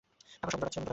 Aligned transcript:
ঠাকুর 0.39 0.51
সব 0.53 0.57
জোটাচ্ছেন 0.57 0.79
এবং 0.81 0.85
জোটাবেন। 0.85 0.89